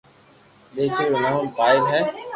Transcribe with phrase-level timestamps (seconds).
[0.75, 2.01] ديڪري رو نوم پايل ھي